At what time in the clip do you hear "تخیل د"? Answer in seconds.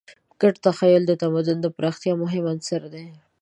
0.65-1.11